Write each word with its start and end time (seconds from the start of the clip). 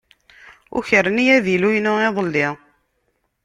Ukren-iyi 0.77 1.33
avilu-inu 1.37 1.93
iḍelli. 2.07 2.47